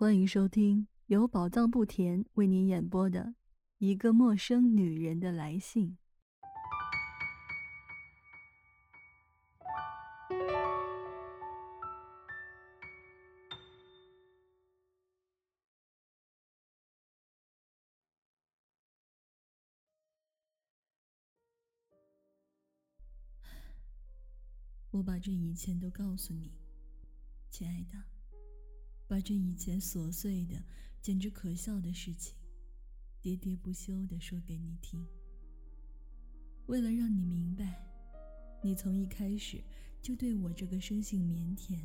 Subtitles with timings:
[0.00, 3.20] 欢迎收听由宝藏不甜为您演播的
[3.78, 5.90] 《一个陌生女人的来信》。
[24.92, 26.52] 我把这一切都告诉你，
[27.50, 28.17] 亲爱的。
[29.08, 30.62] 把这以前琐碎的、
[31.00, 32.36] 简直可笑的事情，
[33.22, 35.04] 喋喋不休地说给你听。
[36.66, 37.82] 为了让你明白，
[38.62, 39.64] 你从一开始
[40.02, 41.80] 就对我这个生性腼腆、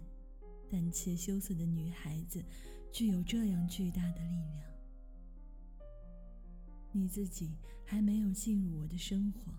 [0.69, 2.43] 胆怯羞涩的女孩子，
[2.91, 4.69] 具有这样巨大的力量。
[6.91, 9.53] 你自己还没有进入我的生活，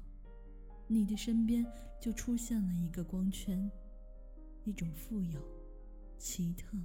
[0.87, 1.67] 你的身边
[1.99, 3.71] 就出现了一个光圈，
[4.65, 5.43] 一种富有、
[6.19, 6.77] 奇特。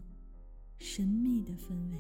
[0.79, 1.99] 神秘的氛围。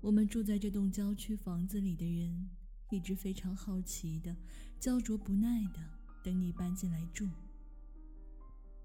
[0.00, 2.48] 我们住在这栋郊区房子里的人，
[2.90, 4.34] 一直非常好奇的、
[4.78, 5.80] 焦灼不耐的
[6.22, 7.28] 等你搬进来住。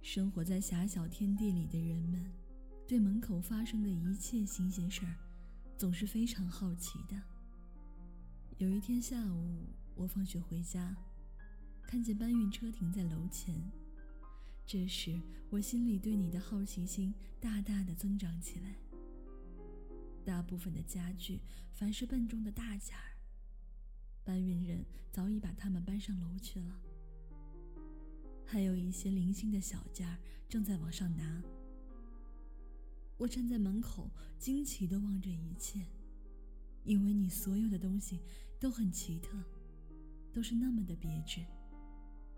[0.01, 2.31] 生活在狭小天地里的人们，
[2.87, 5.15] 对门口发生的一切新鲜事儿，
[5.77, 7.21] 总是非常好奇的。
[8.57, 10.97] 有一天下午，我放学回家，
[11.83, 13.71] 看见搬运车停在楼前。
[14.65, 18.75] 这时，我心里对你的好奇心大大的增长起来。
[20.25, 23.17] 大部分的家具，凡是笨重的大件儿，
[24.23, 26.79] 搬运人早已把它们搬上楼去了。
[28.45, 31.43] 还有一些零星的小件儿正在往上拿。
[33.17, 35.85] 我站在门口，惊奇的望着一切，
[36.83, 38.21] 因为你所有的东西
[38.59, 39.37] 都很奇特，
[40.31, 41.45] 都是那么的别致，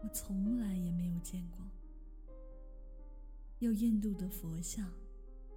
[0.02, 1.70] 我从来也没有见过。
[3.60, 4.92] 有印度的佛像，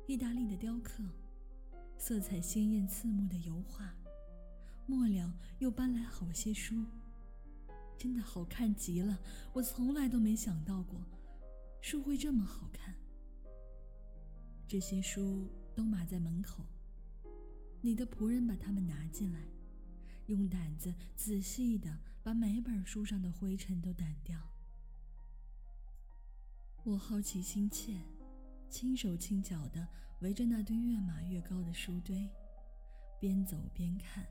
[0.07, 1.03] 意大利的雕刻，
[1.99, 3.93] 色彩鲜艳刺目的油画，
[4.87, 6.85] 末了又搬来好些书，
[7.99, 9.19] 真的好看极了。
[9.53, 11.05] 我从来都没想到过，
[11.81, 12.95] 书会这么好看。
[14.69, 16.65] 这些书都码在门口，
[17.81, 19.41] 你的仆人把它们拿进来，
[20.27, 24.39] 用掸子仔细的把每本书上的灰尘都掸掉。
[26.89, 28.01] 我好奇心切，
[28.71, 29.87] 轻手轻脚地
[30.21, 32.27] 围着那堆越码越高的书堆，
[33.21, 34.27] 边走边看。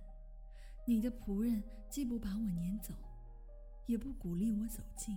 [0.84, 2.96] 你的仆人既不把我撵走，
[3.85, 5.16] 也不鼓励我走近，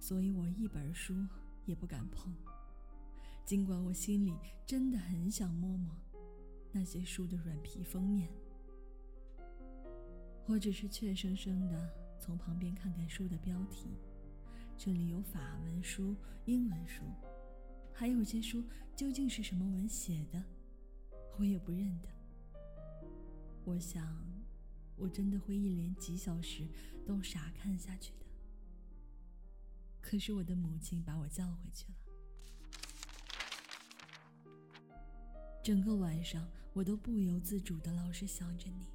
[0.00, 1.14] 所以我一本书
[1.64, 2.34] 也不敢碰。
[3.44, 4.34] 尽管我心里
[4.66, 5.94] 真的很想摸摸
[6.72, 8.28] 那些书的软皮封面，
[10.46, 11.88] 我只是怯生生地
[12.18, 13.96] 从旁边看看书的标题。
[14.84, 17.04] 这里有法文书、英文书，
[17.92, 18.64] 还有些书
[18.96, 20.42] 究竟是什么文写的，
[21.38, 22.08] 我也不认得。
[23.64, 24.26] 我想，
[24.96, 26.68] 我真的会一连几小时
[27.06, 28.26] 都傻看下去的。
[30.00, 31.94] 可是我的母亲把我叫回去了。
[35.62, 38.88] 整个晚上，我都不由自主的老是想着你。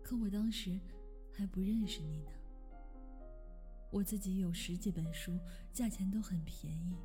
[0.00, 0.78] 可我当时
[1.32, 2.30] 还不认识你呢。
[3.90, 5.36] 我自己有十几本书，
[5.72, 6.96] 价钱都很便宜，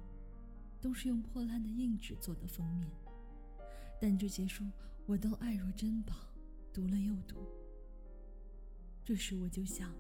[0.80, 2.88] 都是用破烂的硬纸做的封面，
[4.00, 4.64] 但这些书
[5.08, 6.16] 我都爱若珍宝，
[6.72, 7.48] 读了又读。
[9.04, 9.94] 这时我就想，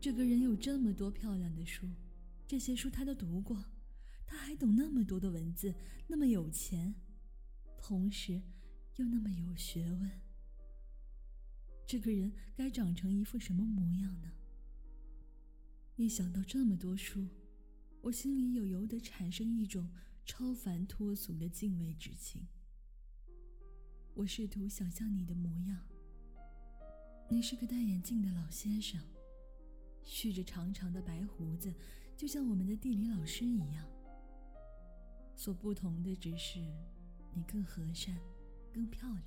[0.00, 1.88] 这个人有这么多漂亮的书，
[2.46, 3.64] 这些书他都读过，
[4.24, 5.74] 他还懂那么多的文字，
[6.06, 6.94] 那么有钱，
[7.76, 8.40] 同时
[8.94, 10.10] 又那么有学问，
[11.84, 14.30] 这个人该长成一副什么模样呢？
[15.96, 17.26] 一想到这么多书，
[18.02, 19.88] 我心里有由得产生一种
[20.26, 22.46] 超凡脱俗的敬畏之情。
[24.12, 25.80] 我试图想象你的模样。
[27.30, 29.00] 你是个戴眼镜的老先生，
[30.02, 31.72] 蓄着长长的白胡子，
[32.14, 33.88] 就像我们的地理老师一样。
[35.34, 36.60] 所不同的只是，
[37.32, 38.20] 你更和善，
[38.70, 39.22] 更漂亮，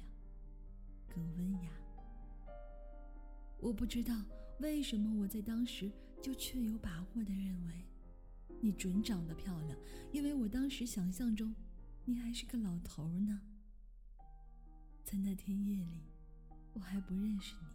[1.08, 1.72] 更温雅。
[3.58, 4.24] 我不知道
[4.60, 5.92] 为什么我在当时
[6.22, 7.86] 就确有把握的认为，
[8.62, 9.78] 你准长得漂亮，
[10.12, 11.56] 因为我当时想象中，
[12.06, 13.42] 你还是个老头呢。
[15.04, 16.04] 在那天夜里，
[16.74, 17.68] 我还不认识你，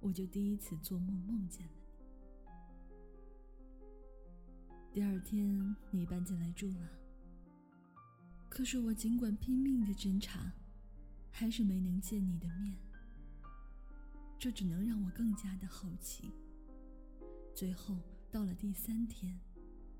[0.00, 1.84] 我就第一次做梦梦见了你。
[4.92, 6.90] 第二天你搬进来住了，
[8.48, 10.52] 可是我尽管拼命的侦查，
[11.30, 12.76] 还是没能见你的面。
[14.38, 16.30] 这只能让我更加的好奇。
[17.54, 17.96] 最后
[18.32, 19.38] 到了第三天，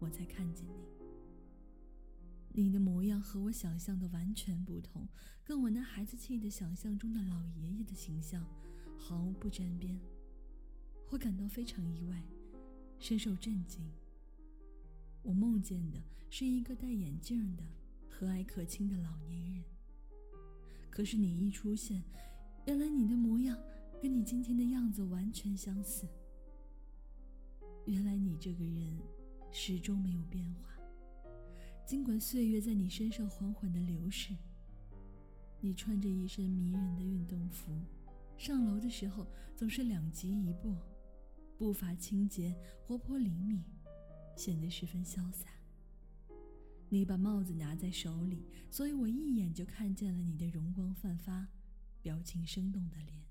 [0.01, 2.65] 我才看见你。
[2.65, 5.07] 你的模样和我想象的完全不同，
[5.45, 8.45] 跟我那孩子气的想象中的老爷爷的形象
[8.99, 10.01] 毫不沾边。
[11.11, 12.21] 我感到非常意外，
[12.99, 13.89] 深受震惊。
[15.23, 17.63] 我梦见的是一个戴眼镜的、
[18.11, 19.63] 和蔼可亲的老年人。
[20.91, 22.03] 可是你一出现，
[22.67, 23.57] 原来你的模样
[24.03, 26.09] 跟你今天的样子完全相似。
[27.87, 28.99] 原来你这个人
[29.51, 30.71] 始终没有变化。
[31.87, 34.35] 尽管岁月在你身上缓缓的流逝，
[35.61, 37.79] 你穿着一身迷人的运动服，
[38.39, 40.75] 上楼的时候总是两极一步，
[41.59, 43.63] 步伐清洁、活泼灵敏，
[44.35, 45.47] 显得十分潇洒。
[46.89, 51.47] 你把帽子拿在手里，所以我一眼就看见了你的容光焕发、
[52.01, 53.23] 表情生动的脸。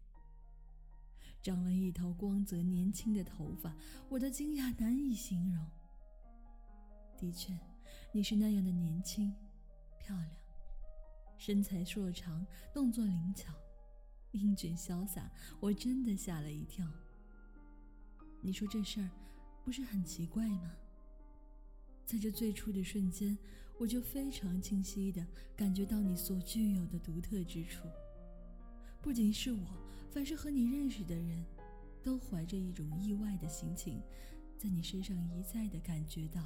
[1.44, 3.75] 长了一头光泽年轻的头发，
[4.10, 5.63] 我的惊讶难以形容。
[7.16, 7.56] 的确。
[8.16, 9.34] 你是那样的年轻、
[9.98, 10.30] 漂亮，
[11.36, 13.51] 身材硕长，动作灵巧，
[14.31, 16.88] 英俊潇洒，我真的吓了一跳。
[18.39, 19.10] 你说这事儿
[19.63, 20.72] 不是很奇怪吗？
[22.06, 23.36] 在这最初的瞬间，
[23.80, 25.25] 我就非常清晰地
[25.56, 27.88] 感觉到你所具有的独特之处。
[29.04, 29.60] 不仅是我，
[30.10, 31.46] 凡是和你认识的人，
[32.02, 34.02] 都怀着一种意外的心情，
[34.58, 36.42] 在你身上一再地感觉到。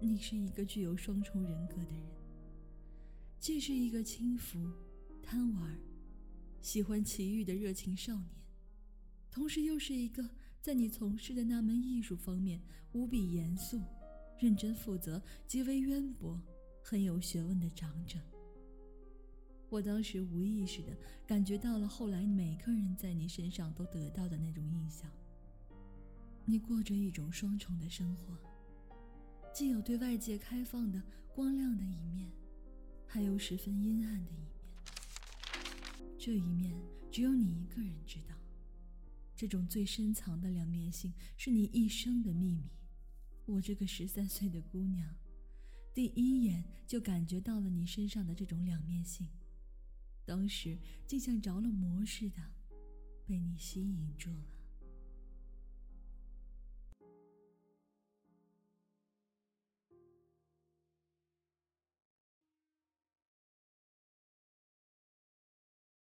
[0.00, 2.06] 你是一个具有双重人格的人，
[3.40, 4.70] 既是一个轻浮、
[5.20, 5.76] 贪玩、
[6.62, 8.28] 喜欢奇遇的热情少年，
[9.28, 10.30] 同时又是一个
[10.60, 12.62] 在你从事的那门艺术方面
[12.92, 13.82] 无比严肃、
[14.38, 16.40] 认真负责、极为渊博、
[16.80, 18.20] 很有学问的长者。
[19.70, 20.88] 我当时无意识的
[21.26, 25.08] 感觉到了后来每个人在你身上都得到的那种印象。
[26.44, 28.36] 你过着一种双重的生活。
[29.52, 31.02] 既有对外界开放的
[31.34, 32.30] 光亮的一面，
[33.06, 34.50] 还有十分阴暗的一面。
[36.18, 36.72] 这一面
[37.10, 38.34] 只有你一个人知道。
[39.36, 42.70] 这种最深藏的两面性是你一生的秘密。
[43.46, 45.16] 我这个十三岁的姑娘，
[45.94, 49.26] 第一眼就感觉到了你身上的这种两面性，
[50.30, 50.78] 当时
[51.08, 52.40] 竟像着了魔似的，
[53.26, 54.59] 被你吸引住了。